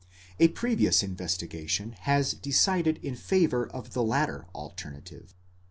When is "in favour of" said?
3.03-3.93